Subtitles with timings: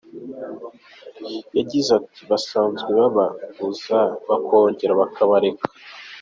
[1.57, 5.65] Yagize ati “Basanzwe bababuza bakongera bakabareka.